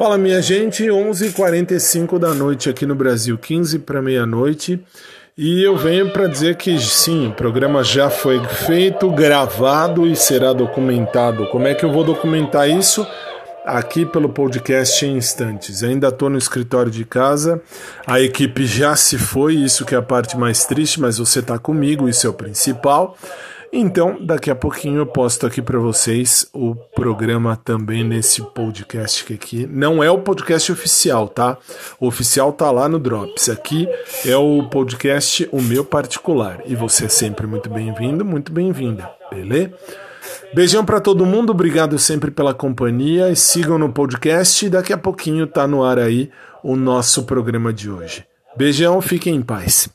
Fala 0.00 0.16
minha 0.16 0.40
gente, 0.40 0.84
11h45 0.84 2.18
da 2.18 2.32
noite 2.32 2.70
aqui 2.70 2.86
no 2.86 2.94
Brasil, 2.94 3.36
15 3.36 3.80
para 3.80 4.00
meia-noite. 4.00 4.82
E 5.36 5.62
eu 5.62 5.76
venho 5.76 6.10
para 6.10 6.26
dizer 6.26 6.56
que 6.56 6.80
sim, 6.80 7.28
o 7.28 7.32
programa 7.34 7.84
já 7.84 8.08
foi 8.08 8.42
feito, 8.42 9.10
gravado 9.10 10.06
e 10.06 10.16
será 10.16 10.54
documentado. 10.54 11.46
Como 11.48 11.66
é 11.66 11.74
que 11.74 11.84
eu 11.84 11.92
vou 11.92 12.02
documentar 12.02 12.66
isso? 12.66 13.06
Aqui 13.62 14.06
pelo 14.06 14.30
podcast 14.30 15.04
em 15.04 15.18
instantes. 15.18 15.82
Ainda 15.82 16.08
estou 16.08 16.30
no 16.30 16.38
escritório 16.38 16.90
de 16.90 17.04
casa, 17.04 17.60
a 18.06 18.18
equipe 18.22 18.64
já 18.64 18.96
se 18.96 19.18
foi, 19.18 19.56
isso 19.56 19.84
que 19.84 19.94
é 19.94 19.98
a 19.98 20.02
parte 20.02 20.34
mais 20.34 20.64
triste, 20.64 20.98
mas 20.98 21.18
você 21.18 21.40
está 21.40 21.58
comigo, 21.58 22.08
isso 22.08 22.26
é 22.26 22.30
o 22.30 22.32
principal. 22.32 23.18
Então, 23.72 24.18
daqui 24.20 24.50
a 24.50 24.54
pouquinho 24.54 24.98
eu 24.98 25.06
posto 25.06 25.46
aqui 25.46 25.62
para 25.62 25.78
vocês 25.78 26.48
o 26.52 26.74
programa 26.74 27.54
também 27.56 28.02
nesse 28.02 28.42
podcast 28.42 29.32
aqui. 29.32 29.64
Não 29.64 30.02
é 30.02 30.10
o 30.10 30.18
podcast 30.18 30.72
oficial, 30.72 31.28
tá? 31.28 31.56
O 32.00 32.08
oficial 32.08 32.52
tá 32.52 32.68
lá 32.72 32.88
no 32.88 32.98
Drops. 32.98 33.48
Aqui 33.48 33.88
é 34.26 34.36
o 34.36 34.68
podcast 34.68 35.48
o 35.52 35.62
meu 35.62 35.84
particular. 35.84 36.62
E 36.66 36.74
você 36.74 37.04
é 37.04 37.08
sempre 37.08 37.46
muito 37.46 37.70
bem-vindo, 37.70 38.24
muito 38.24 38.52
bem-vinda, 38.52 39.08
beleza? 39.30 39.72
Beijão 40.52 40.84
para 40.84 41.00
todo 41.00 41.24
mundo, 41.24 41.50
obrigado 41.50 41.96
sempre 41.96 42.32
pela 42.32 42.52
companhia 42.52 43.30
e 43.30 43.36
sigam 43.36 43.78
no 43.78 43.92
podcast. 43.92 44.68
Daqui 44.68 44.92
a 44.92 44.98
pouquinho 44.98 45.46
tá 45.46 45.68
no 45.68 45.84
ar 45.84 45.98
aí 45.98 46.28
o 46.62 46.74
nosso 46.74 47.22
programa 47.22 47.72
de 47.72 47.88
hoje. 47.88 48.26
Beijão, 48.56 49.00
fiquem 49.00 49.36
em 49.36 49.42
paz. 49.42 49.88